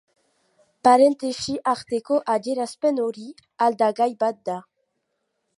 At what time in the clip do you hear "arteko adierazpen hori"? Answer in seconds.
1.75-3.29